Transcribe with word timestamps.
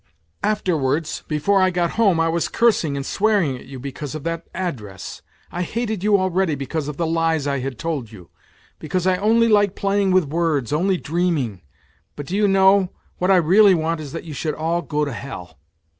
Afterwards, 0.41 1.23
before 1.27 1.61
I 1.61 1.69
got 1.69 1.91
home, 1.91 2.19
I 2.19 2.27
was 2.27 2.47
cursing 2.47 2.97
and 2.97 3.05
swearing 3.05 3.55
at 3.55 3.67
you 3.67 3.77
because 3.77 4.15
of 4.15 4.23
that 4.23 4.47
address, 4.51 5.21
I 5.51 5.61
hated 5.61 6.03
you 6.03 6.17
already 6.19 6.55
because 6.55 6.87
of 6.87 6.97
the 6.97 7.05
lies 7.05 7.45
I 7.45 7.59
had 7.59 7.77
told 7.77 8.11
you. 8.11 8.31
Because 8.79 9.05
I 9.05 9.17
only 9.17 9.47
like 9.47 9.75
playing 9.75 10.09
with 10.09 10.25
words, 10.25 10.73
only 10.73 10.97
dreaming, 10.97 11.61
but, 12.15 12.25
do 12.25 12.35
you 12.35 12.47
know, 12.47 12.89
what 13.19 13.29
I 13.29 13.35
really 13.35 13.75
want 13.75 13.99
is 13.99 14.11
that 14.13 14.23
you 14.23 14.33
should 14.33 14.55
all 14.55 14.81
go 14.81 15.05
to 15.05 15.13
hell. 15.13 15.59